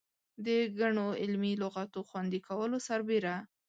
د 0.45 0.47
ګڼو 0.79 1.07
علمي 1.21 1.53
لغاتو 1.63 1.99
خوندي 2.09 2.39
کولو 2.47 2.77
سربېره. 2.87 3.35